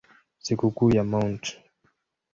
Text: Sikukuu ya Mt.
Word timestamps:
Sikukuu 0.43 0.95
ya 0.95 1.03
Mt. 1.03 1.43